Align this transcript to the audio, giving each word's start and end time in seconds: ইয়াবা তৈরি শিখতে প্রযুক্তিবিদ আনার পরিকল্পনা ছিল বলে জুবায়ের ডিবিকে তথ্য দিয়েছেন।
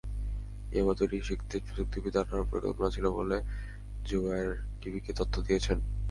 ইয়াবা 0.71 0.93
তৈরি 0.99 1.17
শিখতে 1.27 1.55
প্রযুক্তিবিদ 1.65 2.13
আনার 2.17 2.49
পরিকল্পনা 2.51 2.89
ছিল 2.95 3.05
বলে 3.17 3.37
জুবায়ের 4.07 4.51
ডিবিকে 4.81 5.11
তথ্য 5.19 5.35
দিয়েছেন। 5.47 5.77